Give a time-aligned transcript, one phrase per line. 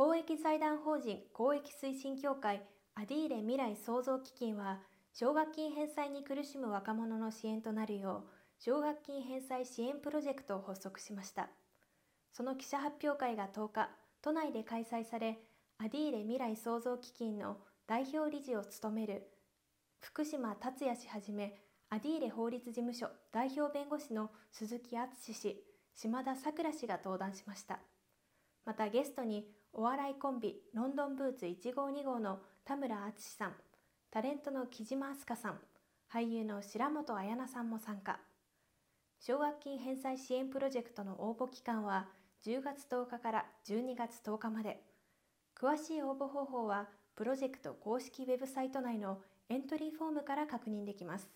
[0.00, 2.62] 公益財団法人公益推進協会
[2.94, 4.80] アディーレ未来創造基金は
[5.12, 11.50] 奨学金返済に苦しむ若者の支援となるよう奨学金返済支援プロジェクトを発足しました。
[12.32, 13.90] その記者発表会が10日
[14.22, 15.36] 都内で開催され
[15.76, 19.28] アディーレ未来創造基金の代表理事を務める
[20.00, 21.60] 福島達也氏はじめ
[21.90, 25.62] アディーレ法律事務所代表弁護士の鈴木敦氏
[25.94, 27.80] 島田さくら氏が登壇しました。
[28.70, 33.54] またゲストにお笑いコンビロンドンブーツ1号2号の田村淳さん
[34.12, 35.58] タレントの木島明日香さん
[36.08, 38.20] 俳優の白本彩菜さんも参加。
[39.18, 42.06] 奨学金返済支援プロジェクトの応募期間は
[42.46, 44.84] 10月10日から12月10日まで。
[45.60, 51.28] 詳しい応募方法はプロジェクト公式ウェブサイト内のエントリーフォームから確認できます。